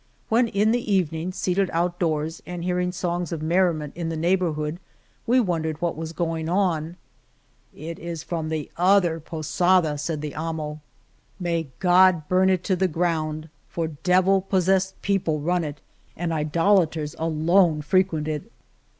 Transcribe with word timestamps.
When 0.29 0.47
in 0.47 0.71
the 0.71 0.91
evening, 0.91 1.31
seated 1.31 1.69
outdoors 1.71 2.41
and 2.47 2.63
hearing 2.63 2.91
songs 2.91 3.31
of 3.31 3.43
merriment 3.43 3.93
in 3.95 4.09
the 4.09 4.17
neighborhood, 4.17 4.79
we 5.27 5.39
wondered 5.39 5.79
what 5.79 5.95
was 5.95 6.11
going 6.11 6.49
on, 6.49 6.97
It 7.75 7.99
is 7.99 8.23
from 8.23 8.49
the 8.49 8.71
other 8.77 9.19
posada," 9.19 9.99
said 9.99 10.21
the 10.21 10.33
amo, 10.35 10.81
May 11.39 11.67
163 11.79 11.87
Maria. 11.87 11.95
El 11.95 12.11
Toboso 12.11 12.17
God 12.17 12.29
burn 12.29 12.49
it 12.49 12.63
to 12.63 12.75
the 12.75 12.87
ground, 12.91 13.49
for 13.69 13.87
devil 14.01 14.41
pos 14.41 14.65
sessed 14.65 14.93
people 15.03 15.39
run 15.39 15.63
it 15.63 15.81
and 16.17 16.33
idolaters 16.33 17.15
alone 17.19 17.83
fre 17.83 17.97
quent 17.99 18.27
it." 18.27 18.51